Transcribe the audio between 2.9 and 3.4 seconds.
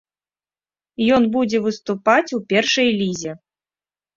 лізе.